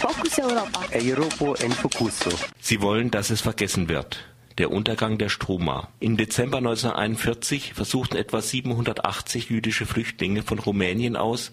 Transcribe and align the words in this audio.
Focus 0.00 0.38
Europa. 0.38 0.80
Europa 0.94 1.62
en 1.62 1.72
Focuso. 1.72 2.30
Sie 2.58 2.80
wollen, 2.80 3.10
dass 3.10 3.28
es 3.28 3.42
vergessen 3.42 3.90
wird. 3.90 4.24
Der 4.56 4.70
Untergang 4.70 5.18
der 5.18 5.28
Struma. 5.28 5.90
Im 6.00 6.16
Dezember 6.16 6.56
1941 6.56 7.74
versuchten 7.74 8.16
etwa 8.16 8.40
780 8.40 9.50
jüdische 9.50 9.84
Flüchtlinge 9.84 10.42
von 10.42 10.58
Rumänien 10.58 11.16
aus 11.16 11.52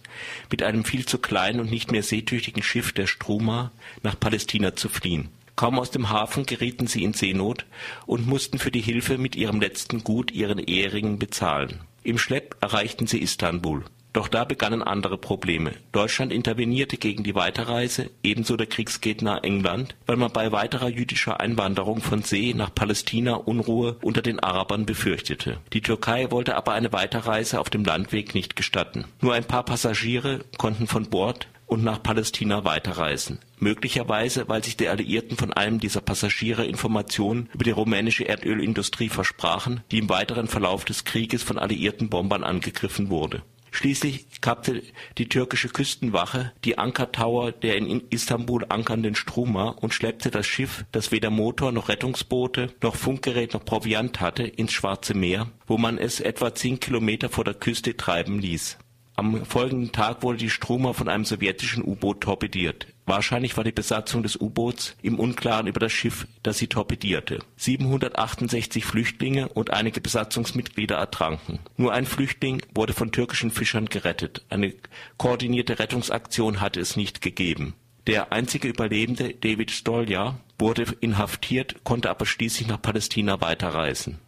mit 0.49 0.63
einem 0.63 0.86
viel 0.86 1.05
zu 1.05 1.18
kleinen 1.18 1.60
und 1.60 1.70
nicht 1.70 1.91
mehr 1.91 2.04
seetüchtigen 2.04 2.63
Schiff 2.63 2.94
der 2.94 3.07
Struma 3.07 3.73
nach 4.02 4.18
Palästina 4.18 4.77
zu 4.77 4.88
fliehen. 4.88 5.27
Kaum 5.57 5.77
aus 5.77 5.91
dem 5.91 6.09
Hafen 6.09 6.45
gerieten 6.45 6.88
sie 6.88 7.04
in 7.04 7.11
Seenot 7.11 7.66
und 8.05 8.27
mussten 8.27 8.59
für 8.59 8.71
die 8.71 8.79
Hilfe 8.79 9.18
mit 9.18 9.36
ihrem 9.36 9.59
letzten 9.59 10.05
Gut 10.05 10.32
ihren 10.32 10.59
Ehering 10.59 11.20
bezahlen. 11.20 11.82
Im 12.02 12.18
Schlepp 12.18 12.55
erreichten 12.61 13.07
sie 13.07 13.21
Istanbul. 13.21 13.84
Doch 14.18 14.29
da 14.29 14.45
begannen 14.45 14.81
andere 14.81 15.15
Probleme. 15.20 15.73
Deutschland 15.91 16.33
intervenierte 16.33 16.97
gegen 16.97 17.23
die 17.23 17.36
Weiterreise, 17.36 18.09
ebenso 18.23 18.57
der 18.57 18.65
Kriegsgegner 18.65 19.43
England, 19.43 19.96
weil 20.07 20.15
man 20.15 20.32
bei 20.32 20.51
weiterer 20.51 20.89
jüdischer 20.89 21.39
Einwanderung 21.39 22.01
von 22.01 22.23
See 22.23 22.56
nach 22.56 22.73
Palästina 22.73 23.36
Unruhe 23.36 23.97
unter 24.01 24.23
den 24.23 24.39
Arabern 24.39 24.87
befürchtete. 24.87 25.59
Die 25.71 25.82
Türkei 25.82 26.32
wollte 26.32 26.56
aber 26.56 26.71
eine 26.71 26.92
Weiterreise 26.93 27.59
auf 27.59 27.69
dem 27.69 27.86
Landweg 27.86 28.33
nicht 28.33 28.56
gestatten. 28.56 29.06
Nur 29.21 29.36
ein 29.36 29.45
paar 29.45 29.65
Passagiere 29.65 30.39
konnten 30.57 30.87
von 30.87 31.11
Bord 31.11 31.47
und 31.68 31.84
nach 31.84 32.02
Palästina 32.02 32.64
weiterreisen. 32.64 33.38
Möglicherweise, 33.59 34.50
weil 34.50 34.64
sich 34.64 34.78
die 34.78 34.88
Alliierten 34.88 35.38
von 35.38 35.53
einem 35.53 35.80
dieser 35.80 36.02
Passagiere 36.02 36.66
Informationen 36.66 37.50
über 37.53 37.66
die 37.66 37.70
rumänische 37.70 38.23
Erdölindustrie 38.23 39.09
versprachen, 39.09 39.81
die 39.92 40.00
im 40.00 40.09
weiteren 40.09 40.47
Verlauf 40.47 40.86
des 40.86 41.06
Krieges 41.06 41.44
von 41.44 41.59
alliierten 41.59 42.09
Bombern 42.09 42.44
angegriffen 42.44 43.11
wurde. 43.11 43.44
Schließlich 43.77 44.41
kappte 44.41 44.81
die 45.19 45.30
türkische 45.30 45.69
Küstenwache 45.69 46.52
die 46.66 46.80
Ankertower 46.80 47.52
der 47.52 47.77
in 47.77 48.02
Istanbul 48.09 48.66
ankernden 48.69 49.13
Struma 49.13 49.69
und 49.69 49.94
schleppte 49.94 50.31
das 50.31 50.47
Schiff, 50.47 50.83
das 50.91 51.11
weder 51.11 51.30
Motor 51.30 51.72
noch 51.72 51.88
Rettungsboote 51.88 52.73
noch 52.81 52.95
Funkgerät 52.95 53.53
noch 53.53 53.64
Proviant 53.64 54.19
hatte, 54.19 54.42
ins 54.42 54.73
Schwarze 54.73 55.14
Meer, 55.14 55.52
wo 55.67 55.78
man 55.78 56.00
es 56.00 56.19
etwa 56.19 56.56
zehn 56.56 56.80
Kilometer 56.80 57.30
vor 57.30 57.44
der 57.44 57.53
Küste 57.53 57.95
treiben 57.95 58.39
ließ 58.39 58.80
am 59.16 59.45
folgenden 59.45 59.91
Tag 59.91 60.22
wurde 60.22 60.38
die 60.38 60.50
Struma 60.52 60.94
von 60.94 61.09
einem 61.09 61.25
sowjetischen 61.25 61.84
U-Boot 61.84 62.22
torpediert. 62.22 62.86
Wahrscheinlich 63.08 63.55
war 63.55 63.63
die 63.63 63.72
Besatzung 63.72 64.22
des 64.22 64.36
U-Boots 64.36 64.97
im 65.02 65.17
Unklaren 65.17 65.67
über 65.67 65.80
das 65.80 65.94
Schiff, 65.94 66.27
das 66.44 66.58
sie 66.58 66.67
torpedierte. 66.67 67.39
768 67.55 68.83
Flüchtlinge 68.83 69.47
und 69.47 69.72
einige 69.72 70.02
Besatzungsmitglieder 70.02 70.97
ertranken. 70.97 71.59
Nur 71.78 71.94
ein 71.94 72.05
Flüchtling 72.05 72.61
wurde 72.75 72.91
von 72.91 73.13
türkischen 73.13 73.50
Fischern 73.50 73.85
gerettet. 73.85 74.45
Eine 74.50 74.73
koordinierte 75.16 75.80
Rettungsaktion 75.80 76.59
hatte 76.59 76.81
es 76.81 76.97
nicht 76.97 77.22
gegeben. 77.22 77.75
Der 78.08 78.33
einzige 78.33 78.67
Überlebende, 78.67 79.33
David 79.33 79.72
Stolja, 79.72 80.39
wurde 80.59 80.85
inhaftiert, 81.00 81.85
konnte 81.85 82.09
aber 82.09 82.25
schließlich 82.25 82.67
nach 82.67 82.81
Palästina 82.81 83.39
weiterreisen. 83.39 84.19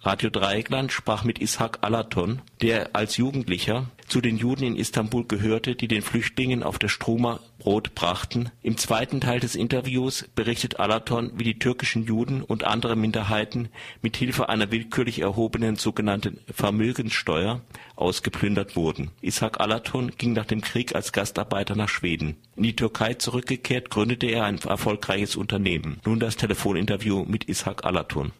Radio 0.00 0.30
Dreieckland 0.30 0.92
sprach 0.92 1.24
mit 1.24 1.40
Ishak 1.40 1.78
Alaton, 1.80 2.40
der 2.60 2.94
als 2.94 3.16
Jugendlicher 3.16 3.90
zu 4.06 4.20
den 4.20 4.36
Juden 4.36 4.62
in 4.62 4.76
Istanbul 4.76 5.26
gehörte, 5.26 5.74
die 5.74 5.88
den 5.88 6.02
Flüchtlingen 6.02 6.62
auf 6.62 6.78
der 6.78 6.88
Struma 6.88 7.40
Brot 7.66 7.96
brachten. 7.96 8.52
Im 8.62 8.76
zweiten 8.76 9.20
Teil 9.20 9.40
des 9.40 9.56
Interviews 9.56 10.28
berichtet 10.36 10.78
Alaton, 10.78 11.32
wie 11.34 11.42
die 11.42 11.58
türkischen 11.58 12.04
Juden 12.04 12.42
und 12.42 12.62
andere 12.62 12.94
Minderheiten 12.94 13.70
mit 14.02 14.16
Hilfe 14.16 14.48
einer 14.48 14.70
willkürlich 14.70 15.18
erhobenen 15.18 15.74
sogenannten 15.74 16.38
Vermögenssteuer 16.48 17.62
ausgeplündert 17.96 18.76
wurden. 18.76 19.10
Ishak 19.20 19.58
Alaton 19.58 20.12
ging 20.16 20.32
nach 20.32 20.44
dem 20.44 20.60
Krieg 20.60 20.94
als 20.94 21.10
Gastarbeiter 21.10 21.74
nach 21.74 21.88
Schweden. 21.88 22.36
In 22.54 22.62
die 22.62 22.76
Türkei 22.76 23.14
zurückgekehrt, 23.14 23.90
gründete 23.90 24.26
er 24.26 24.44
ein 24.44 24.60
erfolgreiches 24.60 25.34
Unternehmen. 25.34 25.98
Nun 26.04 26.20
das 26.20 26.36
Telefoninterview 26.36 27.24
mit 27.24 27.48
Ishak 27.48 27.84
Alaton. 27.84 28.30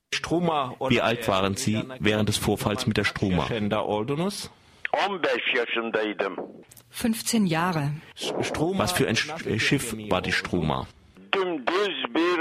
Wie 0.88 1.00
alt 1.00 1.26
waren 1.26 1.56
Sie 1.56 1.82
während 1.98 2.28
des 2.28 2.36
Vorfalls 2.36 2.86
mit 2.86 2.96
der 2.96 3.02
Struma? 3.02 3.48
15 5.08 5.54
yaşındaydım. 5.56 6.36
15 7.04 7.50
Jahre. 7.50 7.88
Was 8.16 8.92
für 8.94 9.06
ein 9.08 9.14
Sch- 9.14 9.58
Schiff 9.60 9.90
war 9.90 10.24
die 10.24 10.32
Struma? 10.32 10.86
Dümdüz 11.34 12.14
bir 12.14 12.38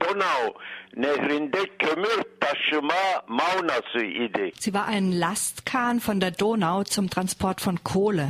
Donau 0.00 0.54
nehrinde 0.96 1.58
kömür 1.78 2.22
taşıma 2.40 3.22
maunası 3.28 4.04
idi. 4.04 4.52
Sie 4.58 4.72
war 4.72 4.86
ein 4.88 5.20
Lastkahn 5.20 6.00
von 6.08 6.20
der 6.20 6.38
Donau 6.38 6.84
zum 6.84 7.08
Transport 7.08 7.66
von 7.66 7.76
Kohle. 7.84 8.28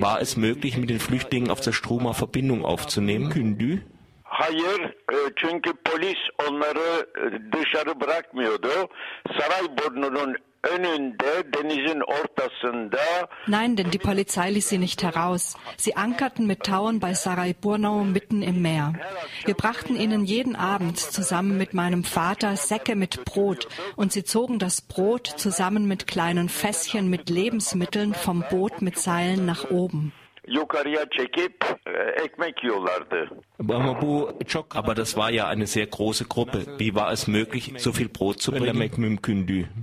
War 0.00 0.20
es 0.20 0.36
möglich, 0.36 0.76
mit 0.78 0.90
den 0.90 0.98
Flüchtlingen 0.98 1.50
auf 1.50 1.60
der 1.60 1.72
Struma 1.72 2.12
Verbindung 2.12 2.64
aufzunehmen? 2.64 3.30
Kündü? 3.30 3.82
Hayır 4.24 4.80
e, 5.12 5.16
çünkü 5.36 5.72
polis 5.84 6.18
onları 6.48 7.06
e, 7.18 7.52
dışarı 7.52 8.00
bırakmıyordu. 8.00 8.68
Sarayburnu'nun 9.38 10.36
önünde 10.62 11.52
denizin 11.54 12.00
ortasında 12.00 12.98
Nein, 13.46 13.76
denn 13.76 13.90
die 13.90 13.98
Polizei 13.98 14.50
ließ 14.50 14.68
sie 14.68 14.78
nicht 14.78 15.02
heraus. 15.02 15.56
Sie 15.76 15.96
ankerten 15.96 16.46
mit 16.46 16.64
Tauen 16.64 17.00
bei 17.00 17.14
Sarayburnau 17.14 18.04
mitten 18.04 18.42
im 18.42 18.62
Meer. 18.62 18.92
Wir 19.44 19.54
brachten 19.54 19.96
ihnen 19.96 20.24
jeden 20.24 20.56
Abend 20.56 20.98
zusammen 20.98 21.58
mit 21.58 21.74
meinem 21.74 22.04
Vater 22.04 22.56
Säcke 22.56 22.94
mit 22.96 23.24
Brot 23.24 23.68
und 23.96 24.12
sie 24.12 24.24
zogen 24.24 24.58
das 24.58 24.80
Brot 24.80 25.26
zusammen 25.26 25.86
mit 25.86 26.06
kleinen 26.06 26.48
Fässchen 26.48 27.10
mit 27.10 27.28
Lebensmitteln 27.30 28.14
vom 28.14 28.44
Boot 28.48 28.82
mit 28.82 28.98
Seilen 28.98 29.46
nach 29.46 29.70
oben. 29.70 30.12
e, 33.60 34.58
Aber 34.70 34.94
das 34.94 35.16
war 35.16 35.30
ja 35.30 35.46
eine 35.46 35.66
sehr 35.66 35.86
große 35.86 36.24
Gruppe. 36.24 36.66
Wie 36.78 36.94
war 36.94 37.12
es 37.12 37.28
möglich, 37.28 37.74
so 37.78 37.92
viel 37.92 38.08
Brot 38.08 38.40
zu 38.40 38.50
bringen? 38.50 39.81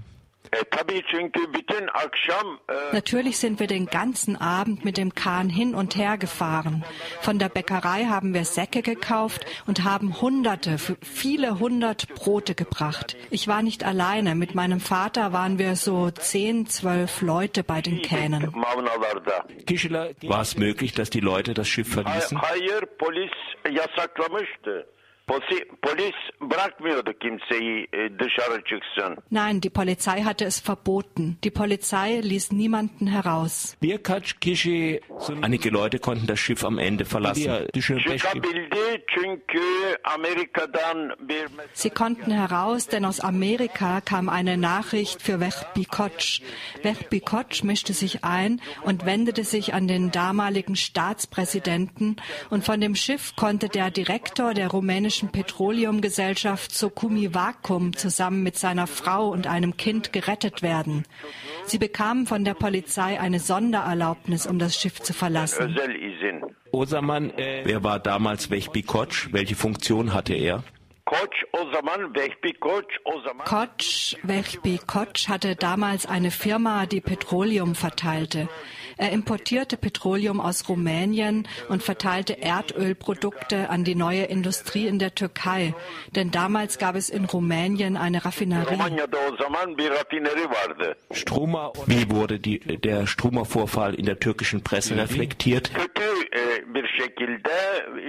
Natürlich 2.91 3.37
sind 3.37 3.59
wir 3.59 3.67
den 3.67 3.85
ganzen 3.85 4.35
Abend 4.35 4.85
mit 4.85 4.97
dem 4.97 5.13
Kahn 5.13 5.49
hin 5.49 5.75
und 5.75 5.95
her 5.95 6.17
gefahren. 6.17 6.83
Von 7.21 7.39
der 7.39 7.49
Bäckerei 7.49 8.05
haben 8.05 8.33
wir 8.33 8.45
Säcke 8.45 8.81
gekauft 8.81 9.45
und 9.67 9.83
haben 9.83 10.21
hunderte, 10.21 10.77
viele 10.77 11.59
hundert 11.59 12.13
Brote 12.15 12.55
gebracht. 12.55 13.15
Ich 13.29 13.47
war 13.47 13.61
nicht 13.61 13.83
alleine. 13.83 14.35
Mit 14.35 14.55
meinem 14.55 14.79
Vater 14.79 15.33
waren 15.33 15.59
wir 15.59 15.75
so 15.75 16.09
zehn, 16.11 16.65
zwölf 16.67 17.21
Leute 17.21 17.63
bei 17.63 17.81
den 17.81 18.01
Kähnen. 18.01 18.53
War 18.53 20.41
es 20.41 20.57
möglich, 20.57 20.93
dass 20.93 21.09
die 21.09 21.19
Leute 21.19 21.53
das 21.53 21.67
Schiff 21.67 21.91
verließen? 21.93 22.39
Polis 25.29 26.15
bırakmıyordu 26.41 27.13
kimseyi 27.19 27.87
e, 27.93 28.19
dışarı 28.19 28.63
çıksın. 28.63 29.17
Nein, 29.31 29.61
die 29.61 29.69
Polizei 29.69 30.21
hatte 30.21 30.45
es 30.45 30.69
verboten. 30.69 31.35
Die 31.43 31.51
Polizei 31.51 32.21
ließ 32.29 32.51
niemanden 32.51 33.07
heraus. 33.07 33.75
Einige 35.41 35.69
Leute 35.69 35.97
konnten 35.97 36.27
das 36.27 36.39
Schiff 36.39 36.65
am 36.65 36.79
Ende 36.79 37.05
verlassen. 37.05 37.67
Sie 41.73 41.89
konnten 41.89 42.31
heraus, 42.31 42.87
denn 42.87 43.05
aus 43.05 43.19
Amerika 43.19 44.01
kam 44.01 44.29
eine 44.29 44.57
Nachricht 44.57 45.21
für 45.21 45.39
Vehbi 45.39 45.85
Koç. 45.85 46.41
Vehbi 46.83 47.19
Koç 47.19 47.63
mischte 47.63 47.93
sich 47.93 48.23
ein 48.23 48.61
und 48.83 49.05
wendete 49.05 49.43
sich 49.43 49.73
an 49.73 49.87
den 49.87 50.11
damaligen 50.11 50.75
Staatspräsidenten 50.75 52.15
und 52.49 52.63
von 52.63 52.81
dem 52.81 52.95
Schiff 52.95 53.35
konnte 53.35 53.69
der 53.69 53.91
Direktor 53.91 54.53
der 54.53 54.69
rumänischen 54.69 55.18
Petroleumgesellschaft 55.27 56.73
Sokumi 56.73 57.33
Vakum 57.33 57.93
zusammen 57.95 58.41
mit 58.41 58.57
seiner 58.57 58.87
Frau 58.87 59.27
und 59.27 59.45
einem 59.45 59.75
Kind 59.75 60.13
gerettet 60.13 60.61
werden. 60.61 61.03
Sie 61.65 61.77
bekamen 61.77 62.25
von 62.25 62.45
der 62.45 62.53
Polizei 62.53 63.19
eine 63.19 63.39
Sondererlaubnis, 63.39 64.47
um 64.47 64.57
das 64.57 64.79
Schiff 64.79 65.01
zu 65.01 65.11
verlassen. 65.11 65.75
Osaman, 66.71 67.33
wer 67.35 67.83
war 67.83 67.99
damals 67.99 68.49
Vehbi 68.49 68.83
Koç? 68.83 69.29
Welche 69.33 69.55
Funktion 69.55 70.13
hatte 70.13 70.33
er? 70.35 70.63
Koç, 71.05 71.45
Vehbi 74.23 74.79
Koç 74.85 75.27
hatte 75.27 75.55
damals 75.55 76.05
eine 76.05 76.31
Firma, 76.31 76.85
die 76.85 77.01
Petroleum 77.01 77.75
verteilte. 77.75 78.47
Er 78.99 79.13
importierte 79.13 79.77
Petroleum 79.77 80.41
aus 80.41 80.67
Rumänien 80.67 81.47
und 81.69 81.81
verteilte 81.81 82.33
Erdölprodukte 82.41 83.69
an 83.69 83.85
die 83.85 83.95
neue 83.95 84.23
Industrie 84.23 84.87
in 84.87 84.99
der 84.99 85.15
Türkei. 85.15 85.73
Denn 86.15 86.31
damals 86.31 86.77
gab 86.77 86.95
es 86.95 87.09
in 87.09 87.23
Rumänien 87.23 87.95
eine 87.95 88.25
Raffinerie. 88.25 88.77
Vardı. 90.49 90.95
Wie 91.85 92.09
wurde 92.11 92.39
die, 92.39 92.59
der 92.59 93.07
Struma-Vorfall 93.07 93.95
in 93.95 94.05
der 94.05 94.19
türkischen 94.19 94.63
Presse 94.63 94.97
reflektiert? 94.97 95.71
Şekilde 96.99 97.49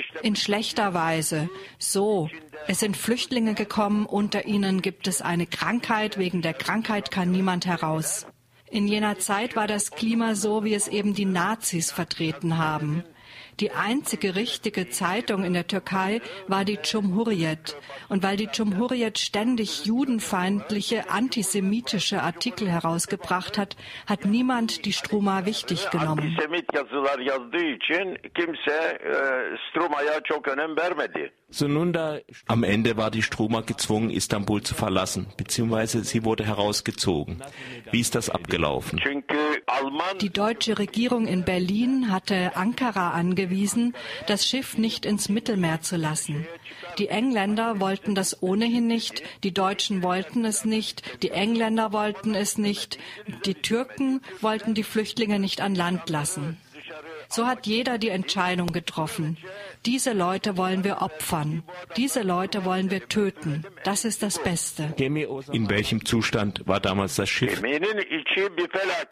işte 0.00 0.20
In 0.22 0.34
schlechter 0.34 0.94
Weise. 0.94 1.48
So, 1.78 2.28
es 2.66 2.80
sind 2.80 2.96
Flüchtlinge 2.96 3.54
gekommen, 3.54 4.06
unter 4.06 4.46
ihnen 4.46 4.82
gibt 4.82 5.06
es 5.06 5.22
eine 5.22 5.46
Krankheit, 5.46 6.18
wegen 6.18 6.42
der 6.42 6.54
Krankheit 6.54 7.10
kann 7.10 7.30
niemand 7.30 7.66
heraus. 7.66 8.26
In 8.70 8.86
jener 8.86 9.18
Zeit 9.18 9.56
war 9.56 9.66
das 9.66 9.90
Klima 9.90 10.34
so, 10.36 10.64
wie 10.64 10.74
es 10.74 10.86
eben 10.86 11.12
die 11.12 11.24
Nazis 11.24 11.90
vertreten 11.90 12.56
haben. 12.56 13.02
Die 13.58 13.72
einzige 13.72 14.36
richtige 14.36 14.88
Zeitung 14.88 15.44
in 15.44 15.52
der 15.52 15.66
Türkei 15.66 16.22
war 16.48 16.64
die 16.64 16.78
Cumhuriyet. 16.78 17.76
Und 18.08 18.22
weil 18.22 18.36
die 18.36 18.46
Cumhuriyet 18.46 19.18
ständig 19.18 19.84
judenfeindliche, 19.84 21.10
antisemitische 21.10 22.22
Artikel 22.22 22.70
herausgebracht 22.70 23.58
hat, 23.58 23.76
hat 24.06 24.24
niemand 24.24 24.86
die 24.86 24.92
Struma 24.92 25.44
wichtig 25.44 25.90
genommen. 25.90 26.38
Am 32.46 32.62
Ende 32.62 32.96
war 32.96 33.10
die 33.10 33.22
Struma 33.22 33.62
gezwungen, 33.62 34.10
Istanbul 34.10 34.62
zu 34.62 34.74
verlassen, 34.74 35.26
beziehungsweise 35.36 36.04
sie 36.04 36.24
wurde 36.24 36.46
herausgezogen. 36.46 37.42
Wie 37.90 38.00
ist 38.00 38.14
das 38.14 38.30
abgelaufen? 38.30 39.00
Die 40.20 40.30
deutsche 40.30 40.78
Regierung 40.78 41.26
in 41.26 41.44
Berlin 41.44 42.10
hatte 42.10 42.56
Ankara 42.56 43.10
angewiesen, 43.10 43.94
das 44.26 44.46
Schiff 44.46 44.78
nicht 44.78 45.06
ins 45.06 45.28
Mittelmeer 45.28 45.80
zu 45.80 45.96
lassen. 45.96 46.46
Die 46.98 47.08
Engländer 47.08 47.80
wollten 47.80 48.14
das 48.14 48.42
ohnehin 48.42 48.86
nicht, 48.86 49.22
die 49.42 49.52
Deutschen 49.52 50.02
wollten 50.02 50.44
es 50.44 50.64
nicht, 50.64 51.02
die 51.22 51.30
Engländer 51.30 51.92
wollten 51.92 52.34
es 52.34 52.58
nicht, 52.58 52.98
die 53.44 53.54
Türken 53.54 54.20
wollten 54.40 54.74
die 54.74 54.82
Flüchtlinge 54.82 55.38
nicht 55.38 55.60
an 55.60 55.74
Land 55.74 56.08
lassen. 56.10 56.58
So 57.30 57.46
hat 57.46 57.66
jeder 57.66 57.98
die 57.98 58.08
Entscheidung 58.08 58.68
getroffen. 58.72 59.36
Diese 59.86 60.12
Leute 60.12 60.56
wollen 60.56 60.82
wir 60.82 61.00
opfern. 61.00 61.62
Diese 61.96 62.22
Leute 62.22 62.64
wollen 62.64 62.90
wir 62.90 63.08
töten. 63.08 63.64
Das 63.84 64.04
ist 64.04 64.22
das 64.22 64.42
Beste. 64.42 64.92
In 64.98 65.70
welchem 65.70 66.04
Zustand 66.04 66.66
war 66.66 66.80
damals 66.80 67.14
das 67.14 67.30
Schiff? 67.30 67.62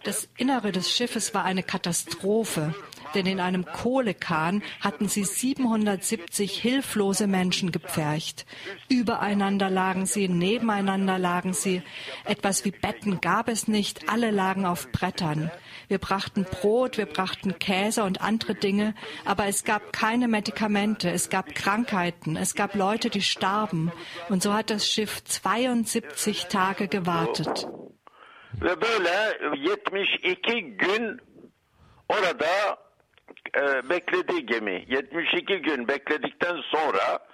Das 0.02 0.28
Innere 0.36 0.72
des 0.72 0.90
Schiffes 0.90 1.32
war 1.32 1.44
eine 1.44 1.62
Katastrophe 1.62 2.74
denn 3.14 3.26
in 3.26 3.40
einem 3.40 3.64
Kohlekahn 3.64 4.62
hatten 4.80 5.08
sie 5.08 5.24
770 5.24 6.60
hilflose 6.60 7.26
Menschen 7.26 7.72
gepfercht. 7.72 8.46
Übereinander 8.88 9.70
lagen 9.70 10.06
sie, 10.06 10.28
nebeneinander 10.28 11.18
lagen 11.18 11.52
sie. 11.52 11.82
Etwas 12.24 12.64
wie 12.64 12.70
Betten 12.70 13.20
gab 13.20 13.48
es 13.48 13.68
nicht, 13.68 14.08
alle 14.08 14.30
lagen 14.30 14.66
auf 14.66 14.90
Brettern. 14.92 15.50
Wir 15.88 15.98
brachten 15.98 16.44
Brot, 16.44 16.98
wir 16.98 17.06
brachten 17.06 17.58
Käse 17.58 18.04
und 18.04 18.20
andere 18.20 18.54
Dinge, 18.54 18.94
aber 19.24 19.46
es 19.46 19.64
gab 19.64 19.92
keine 19.92 20.28
Medikamente, 20.28 21.10
es 21.10 21.30
gab 21.30 21.54
Krankheiten, 21.54 22.36
es 22.36 22.54
gab 22.54 22.74
Leute, 22.74 23.08
die 23.08 23.22
starben. 23.22 23.90
Und 24.28 24.42
so 24.42 24.52
hat 24.52 24.70
das 24.70 24.86
Schiff 24.86 25.24
72 25.24 26.46
Tage 26.46 26.88
gewartet. 26.88 27.66
Ve 28.60 28.80
böyle 28.80 29.38
72 29.54 30.78
gün 30.78 31.20
orada 32.08 32.78
e, 33.56 33.88
bekledi 33.88 34.46
gemi. 34.46 34.86
72 34.88 35.62
gün 35.62 35.88
bekledikten 35.88 36.56
sonra 36.70 37.28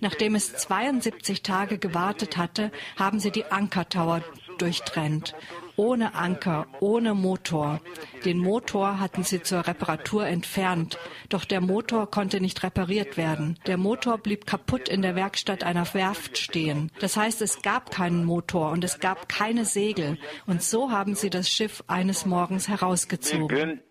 Nachdem 0.00 0.34
es 0.34 0.56
72 0.56 1.42
Tage 1.42 1.78
gewartet 1.78 2.36
hatte, 2.36 2.72
haben 2.98 3.20
sie 3.20 3.30
die 3.30 3.44
Ankertower 3.44 4.22
durchtrennt. 4.62 5.34
Ohne 5.76 6.14
Anker, 6.14 6.66
ohne 6.80 7.14
Motor. 7.14 7.80
Den 8.24 8.38
Motor 8.38 9.00
hatten 9.00 9.24
sie 9.24 9.42
zur 9.42 9.66
Reparatur 9.66 10.26
entfernt. 10.26 10.98
Doch 11.28 11.44
der 11.44 11.60
Motor 11.60 12.10
konnte 12.10 12.40
nicht 12.40 12.62
repariert 12.62 13.16
werden. 13.16 13.58
Der 13.66 13.76
Motor 13.76 14.18
blieb 14.18 14.46
kaputt 14.46 14.88
in 14.88 15.02
der 15.02 15.16
Werkstatt 15.16 15.64
einer 15.64 15.92
Werft 15.94 16.38
stehen. 16.38 16.92
Das 17.00 17.16
heißt, 17.16 17.42
es 17.42 17.62
gab 17.62 17.90
keinen 17.90 18.24
Motor 18.24 18.70
und 18.70 18.84
es 18.84 19.00
gab 19.00 19.28
keine 19.28 19.64
Segel. 19.64 20.18
Und 20.46 20.62
so 20.62 20.90
haben 20.90 21.14
sie 21.14 21.30
das 21.30 21.48
Schiff 21.48 21.82
eines 21.88 22.26
Morgens 22.26 22.68
herausgezogen. 22.68 23.82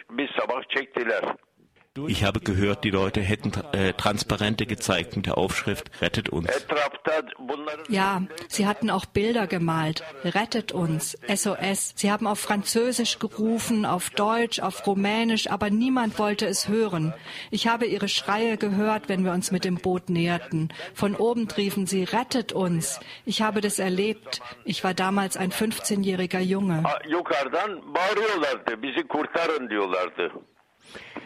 Ich 2.08 2.24
habe 2.24 2.40
gehört, 2.40 2.86
die 2.86 2.90
Leute 2.90 3.20
hätten 3.20 3.52
äh, 3.74 3.92
Transparente 3.92 4.66
gezeigt 4.66 5.18
mit 5.18 5.26
der 5.26 5.38
Aufschrift 5.38 5.92
Rettet 6.02 6.30
uns. 6.30 6.48
Ja, 7.90 8.22
sie 8.48 8.66
hatten 8.66 8.90
auch 8.90 9.06
Bilder 9.06 9.46
gemalt. 9.46 10.02
Rettet 10.24 10.72
uns, 10.72 11.18
SOS. 11.28 11.92
Sie 11.98 12.10
haben 12.10 12.28
auf 12.28 12.40
Französisch 12.40 13.20
gerufen, 13.20 13.86
auf 13.86 14.10
Deutsch, 14.10 14.62
auf 14.62 14.88
Rumänisch, 14.88 15.52
aber 15.52 15.70
niemand 15.70 16.18
wollte 16.18 16.46
es 16.46 16.70
hören. 16.70 17.14
Ich 17.50 17.68
habe 17.68 17.86
ihre 17.88 18.08
Schreie 18.08 18.56
gehört, 18.56 19.10
wenn 19.10 19.26
wir 19.26 19.34
uns 19.34 19.52
mit 19.52 19.66
dem 19.66 19.76
Boot 19.76 20.10
näherten. 20.10 20.70
Von 20.94 21.18
oben 21.18 21.50
riefen 21.52 21.88
sie, 21.88 22.06
rettet 22.06 22.54
uns. 22.54 23.02
Ich 23.26 23.42
habe 23.42 23.60
das 23.60 23.80
erlebt. 23.80 24.42
Ich 24.64 24.86
war 24.86 24.94
damals 24.94 25.36
ein 25.36 25.52
15-jähriger 25.52 26.40
Junge. 26.40 26.84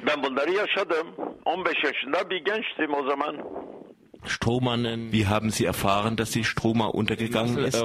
Ben 0.08 0.24
bunları 0.24 0.52
yaşadım. 0.52 1.08
15 1.46 1.84
yaşında 1.84 2.30
bir 2.30 2.46
gençtim 2.46 2.94
o 2.94 3.10
zaman. 3.10 3.36
Wie 5.12 5.26
haben 5.26 5.52
Sie 5.52 5.66
erfahren, 5.66 6.18
dass 6.18 6.32
die 6.32 6.44
Stroma 6.44 6.90
untergegangen 6.90 7.58
ist? 7.58 7.84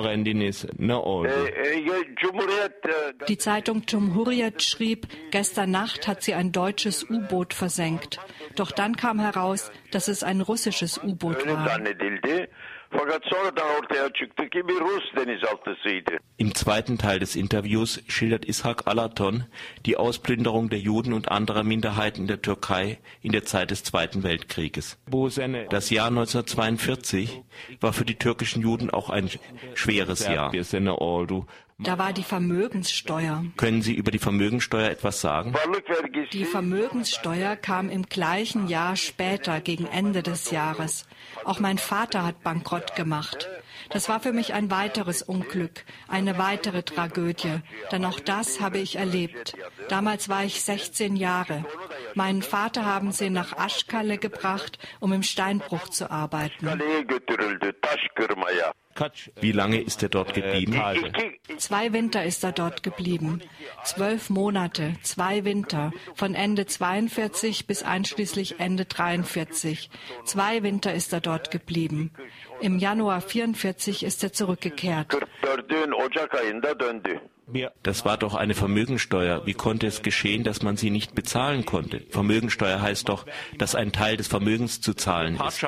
Die 3.28 3.38
Zeitung 3.38 3.86
Cumhuriyet 3.86 4.62
schrieb, 4.62 5.06
gestern 5.30 5.70
Nacht 5.70 6.08
hat 6.08 6.22
sie 6.22 6.34
ein 6.34 6.52
deutsches 6.52 7.04
U-Boot 7.10 7.52
versenkt. 7.52 8.18
Doch 8.56 8.70
dann 8.72 8.96
kam 8.96 9.18
heraus, 9.18 9.70
dass 9.90 10.08
es 10.08 10.22
ein 10.22 10.40
russisches 10.40 10.98
U-Boot 11.04 11.46
war. 11.46 11.78
Fakat 12.90 13.22
sonradan 13.24 13.66
ortaya 13.78 14.12
çıktı 14.12 14.48
ki 14.48 14.68
bir 14.68 14.80
Rus 14.80 15.04
denizaltısıydı. 15.16 16.10
Im 16.38 16.52
zweiten 16.54 16.96
Teil 16.96 17.20
des 17.20 17.36
Interviews 17.36 17.98
schildert 18.08 18.48
Ishak 18.48 18.88
Alaton 18.88 19.42
die 19.86 19.96
Ausplünderung 19.96 20.70
der 20.70 20.78
Juden 20.78 21.12
und 21.12 21.30
anderer 21.30 21.62
Minderheiten 21.62 22.22
in 22.22 22.28
der 22.28 22.42
Türkei 22.42 22.98
in 23.22 23.32
der 23.32 23.44
Zeit 23.44 23.70
des 23.70 23.84
Zweiten 23.84 24.22
Weltkrieges. 24.22 24.98
Das 25.70 25.90
Jahr 25.90 26.08
1942 26.08 27.42
war 27.80 27.92
für 27.92 28.04
die 28.04 28.16
türkischen 28.16 28.62
Juden 28.62 28.90
auch 28.90 29.10
ein 29.10 29.30
schweres 29.74 30.26
Jahr. 30.26 30.52
Da 31.82 31.98
war 31.98 32.12
die 32.12 32.22
Vermögenssteuer. 32.22 33.44
Können 33.56 33.82
Sie 33.82 33.94
über 33.94 34.10
die 34.10 34.18
Vermögenssteuer 34.18 34.90
etwas 34.90 35.20
sagen? 35.20 35.54
Die 36.32 36.44
Vermögenssteuer 36.44 37.56
kam 37.56 37.88
im 37.88 38.04
gleichen 38.04 38.68
Jahr 38.68 38.96
später, 38.96 39.60
gegen 39.60 39.86
Ende 39.86 40.22
des 40.22 40.50
Jahres. 40.50 41.06
Auch 41.44 41.58
mein 41.58 41.78
Vater 41.78 42.24
hat 42.24 42.42
Bankrott 42.42 42.96
gemacht. 42.96 43.48
Das 43.88 44.08
war 44.08 44.20
für 44.20 44.32
mich 44.32 44.52
ein 44.52 44.70
weiteres 44.70 45.22
Unglück, 45.22 45.84
eine 46.06 46.38
weitere 46.38 46.82
Tragödie, 46.82 47.60
denn 47.90 48.04
auch 48.04 48.20
das 48.20 48.60
habe 48.60 48.78
ich 48.78 48.96
erlebt. 48.96 49.56
Damals 49.88 50.28
war 50.28 50.44
ich 50.44 50.62
16 50.62 51.16
Jahre. 51.16 51.64
Meinen 52.14 52.42
Vater 52.42 52.84
haben 52.84 53.10
sie 53.10 53.30
nach 53.30 53.56
Aschkalle 53.56 54.18
gebracht, 54.18 54.78
um 55.00 55.12
im 55.12 55.22
Steinbruch 55.22 55.88
zu 55.88 56.10
arbeiten. 56.10 56.68
Wie 59.40 59.52
lange 59.52 59.80
ist 59.80 60.02
er 60.02 60.08
dort 60.08 60.34
geblieben? 60.34 60.80
Zwei 61.56 61.92
Winter 61.92 62.24
ist 62.24 62.44
er 62.44 62.52
dort 62.52 62.82
geblieben. 62.82 63.40
Zwölf 63.84 64.30
Monate, 64.30 64.94
zwei 65.02 65.44
Winter, 65.44 65.92
von 66.14 66.34
Ende 66.34 66.66
42 66.66 67.66
bis 67.66 67.82
einschließlich 67.82 68.60
Ende 68.60 68.84
43. 68.84 69.90
Zwei 70.24 70.62
Winter 70.62 70.92
ist 70.92 71.12
er 71.12 71.20
dort 71.20 71.50
geblieben. 71.50 72.12
Im 72.60 72.78
Januar 72.78 73.20
44 73.20 74.02
ist 74.02 74.22
er 74.22 74.32
zurückgekehrt. 74.32 75.16
Das 77.82 78.04
war 78.04 78.16
doch 78.16 78.34
eine 78.34 78.54
Vermögensteuer. 78.54 79.44
Wie 79.46 79.54
konnte 79.54 79.86
es 79.86 80.02
geschehen, 80.02 80.44
dass 80.44 80.62
man 80.62 80.76
sie 80.76 80.90
nicht 80.90 81.14
bezahlen 81.14 81.64
konnte? 81.64 82.04
Vermögensteuer 82.10 82.80
heißt 82.80 83.08
doch, 83.08 83.26
dass 83.58 83.74
ein 83.74 83.92
Teil 83.92 84.16
des 84.16 84.28
Vermögens 84.28 84.80
zu 84.80 84.94
zahlen 84.94 85.34
ist. 85.46 85.66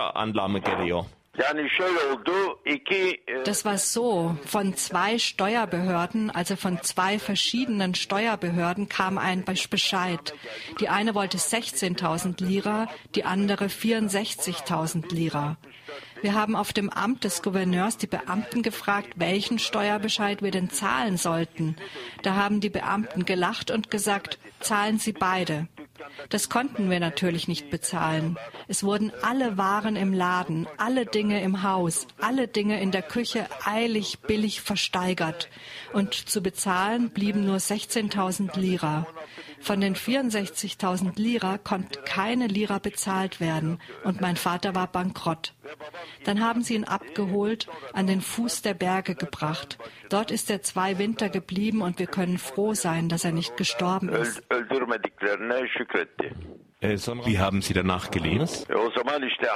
Das 3.45 3.65
war 3.65 3.79
so. 3.79 4.37
Von 4.45 4.77
zwei 4.77 5.19
Steuerbehörden, 5.19 6.31
also 6.31 6.57
von 6.57 6.83
zwei 6.83 7.19
verschiedenen 7.19 7.95
Steuerbehörden, 7.95 8.91
kam 8.91 9.17
ein 9.17 9.45
Bescheid. 9.71 10.35
Die 10.81 10.91
eine 10.91 11.15
wollte 11.15 11.39
16.000 11.39 12.45
Lira, 12.45 12.87
die 13.15 13.25
andere 13.25 13.67
64.000 13.67 15.15
Lira. 15.15 15.57
Wir 16.21 16.35
haben 16.35 16.55
auf 16.55 16.75
dem 16.75 16.91
Amt 16.91 17.25
des 17.25 17.43
Gouverneurs 17.43 17.97
die 17.97 18.07
Beamten 18.07 18.63
gefragt, 18.63 19.15
welchen 19.17 19.59
Steuerbescheid 19.59 20.43
wir 20.43 20.51
denn 20.51 20.69
zahlen 20.71 21.17
sollten. 21.17 21.77
Da 22.23 22.35
haben 22.35 22.61
die 22.61 22.71
Beamten 22.71 23.25
gelacht 23.25 23.71
und 23.71 23.91
gesagt, 23.91 24.39
zahlen 24.61 24.99
Sie 24.99 25.13
beide. 25.13 25.67
Das 26.29 26.49
konnten 26.49 26.91
wir 26.91 27.01
natürlich 27.01 27.49
nicht 27.49 27.71
bezahlen. 27.71 28.39
Es 28.69 28.85
wurden 28.85 29.13
alle 29.23 29.57
Waren 29.57 29.97
im 29.97 30.13
Laden, 30.13 30.67
alle 30.77 31.07
Dinge 31.07 31.43
im 31.43 31.63
Haus, 31.63 32.07
alle 32.21 32.49
Dinge 32.49 32.81
in 32.81 32.91
der 32.91 33.03
Küche 33.03 33.47
eilig 33.65 34.21
billig 34.21 34.61
versteigert. 34.61 35.49
Und 35.93 36.15
zu 36.15 36.43
bezahlen 36.43 37.11
blieben 37.11 37.45
nur 37.45 37.57
16.000 37.57 38.59
Lira. 38.59 39.07
Von 39.63 39.81
den 39.81 39.95
64.000 39.95 41.13
Lira 41.17 41.57
konnte 41.59 42.01
keine 42.03 42.49
Lira 42.49 42.79
bezahlt 42.79 43.41
werden 43.41 43.79
und 44.05 44.21
mein 44.21 44.37
Vater 44.37 44.75
war 44.75 44.87
bankrott. 44.87 45.55
Dann 46.25 46.41
haben 46.41 46.63
sie 46.63 46.75
ihn 46.75 46.85
abgeholt, 46.85 47.69
an 47.93 48.07
den 48.07 48.21
Fuß 48.21 48.63
der 48.63 48.75
Berge 48.75 49.15
gebracht. 49.15 49.79
Dort 50.09 50.31
ist 50.31 50.51
er 50.51 50.63
zwei 50.63 50.99
Winter 50.99 51.29
geblieben 51.29 51.81
und 51.81 51.99
wir 51.99 52.07
können 52.07 52.39
froh 52.39 52.75
sein, 52.75 53.09
dass 53.09 53.25
er 53.25 53.33
nicht 53.33 53.57
gestorben 53.57 54.09
ist. 54.09 54.43
Wie 56.83 57.39
haben 57.39 57.63
Sie 57.63 57.75
danach 57.75 58.11
gelebt? 58.11 58.67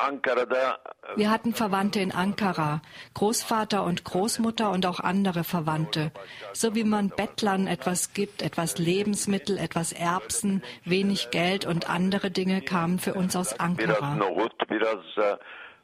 Ankara'da 0.07 0.79
Wir 1.17 1.31
hatten 1.31 1.55
Verwandte 1.55 2.01
in 2.01 2.13
Ankara, 2.13 2.83
Großvater 3.15 3.83
und 3.83 4.05
Großmutter 4.05 4.71
und 4.71 4.87
auch 4.87 5.01
andere 5.01 5.43
Verwandte. 5.43 6.13
So 6.53 6.75
wie 6.75 6.85
man 6.85 7.09
Bettlern 7.09 7.67
etwas 7.67 8.13
gibt, 8.13 8.43
etwas 8.43 8.79
Lebensmittel, 8.79 9.59
etwas 9.59 9.93
Erbsen, 9.93 10.63
wenig 10.85 11.31
Geld 11.31 11.67
und 11.67 11.91
andere 11.91 12.31
Dinge 12.31 12.61
kamen 12.61 12.99
für 12.99 13.15
uns 13.15 13.35
aus 13.35 13.55
biraz 13.55 13.61
Ankara. 13.61 14.15
nohut, 14.15 14.55
biraz 14.69 15.05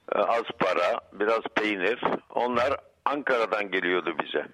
az 0.06 0.44
para, 0.58 1.02
biraz 1.12 1.42
peynir. 1.54 1.98
Onlar 2.28 2.78
Ankara'dan 3.04 3.70
geliyordu 3.70 4.14
bize. 4.18 4.46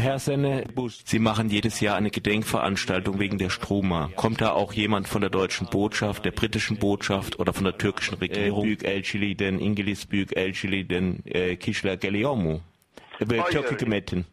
Herr 0.00 0.18
Senne, 0.18 0.64
Sie 1.04 1.18
machen 1.18 1.48
jedes 1.48 1.80
Jahr 1.80 1.96
eine 1.96 2.10
Gedenkveranstaltung 2.10 3.20
wegen 3.20 3.38
der 3.38 3.50
Stroma. 3.50 4.10
Kommt 4.16 4.40
da 4.40 4.52
auch 4.52 4.72
jemand 4.72 5.08
von 5.08 5.20
der 5.20 5.30
deutschen 5.30 5.68
Botschaft, 5.72 6.24
der 6.24 6.32
britischen 6.32 6.78
Botschaft 6.78 7.38
oder 7.38 7.52
von 7.52 7.64
der 7.64 7.78
türkischen 7.78 8.18
Regierung? 8.18 8.64
Büyük 8.64 8.84
elçiliğden, 8.84 9.58
İngiliz 9.58 10.10
Büyük 10.10 10.36
elçiliğden 10.36 11.18
e, 11.26 11.56
kişiler 11.56 11.94
geliyor 11.94 12.34
mu? 12.34 12.60
Türk 13.50 13.70
hükümetin. 13.70 14.24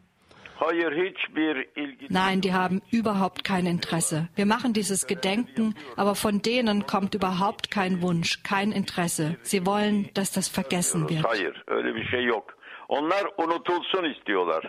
Ilgi 1.76 2.06
Nein, 2.10 2.42
die 2.42 2.52
haben 2.52 2.82
überhaupt 2.92 3.44
kein 3.44 3.66
Interesse. 3.66 4.28
Wir 4.36 4.46
machen 4.46 4.74
dieses 4.74 5.06
Gedenken, 5.06 5.74
aber 5.96 6.14
von 6.14 6.42
denen 6.42 6.86
kommt 6.86 7.14
überhaupt 7.14 7.70
kein 7.70 8.02
Wunsch, 8.02 8.42
kein 8.42 8.72
Interesse. 8.72 9.36
Sie 9.42 9.64
wollen, 9.64 10.10
dass 10.14 10.32
das 10.32 10.48
vergessen 10.48 11.08
wird. 11.08 11.24
Hayır, 11.24 11.64
öyle 11.66 11.94
bir 11.94 12.04
şey 12.04 12.24
yok. 12.24 12.59
Onlar 12.90 13.24
unutulsun 13.38 14.04
istiyorlar. 14.04 14.64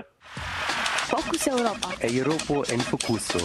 Europa 2.01 2.73
en 2.73 2.79
Focuso. 2.79 3.39